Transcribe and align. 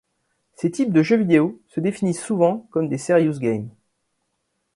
Ces 0.55 0.71
types 0.71 0.91
de 0.91 1.03
jeux 1.03 1.17
vidéo 1.17 1.61
se 1.67 1.79
définissent 1.79 2.23
souvent 2.23 2.67
comme 2.71 2.89
des 2.89 2.97
Serious 2.97 3.37
Game. 3.39 3.69